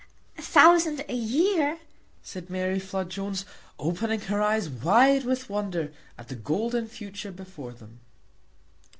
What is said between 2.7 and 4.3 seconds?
Flood Jones, opening